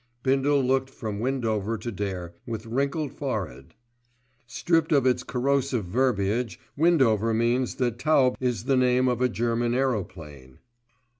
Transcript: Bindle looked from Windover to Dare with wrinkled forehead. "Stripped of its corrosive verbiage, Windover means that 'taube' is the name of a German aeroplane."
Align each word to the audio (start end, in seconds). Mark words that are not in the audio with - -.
Bindle 0.23 0.63
looked 0.63 0.89
from 0.89 1.19
Windover 1.19 1.77
to 1.77 1.91
Dare 1.91 2.33
with 2.47 2.65
wrinkled 2.65 3.13
forehead. 3.13 3.75
"Stripped 4.47 4.91
of 4.91 5.05
its 5.05 5.21
corrosive 5.21 5.85
verbiage, 5.85 6.59
Windover 6.75 7.35
means 7.35 7.75
that 7.75 7.99
'taube' 7.99 8.35
is 8.39 8.63
the 8.63 8.77
name 8.77 9.07
of 9.07 9.21
a 9.21 9.29
German 9.29 9.75
aeroplane." 9.75 10.57